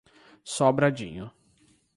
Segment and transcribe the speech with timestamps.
[0.53, 1.29] Sobradinho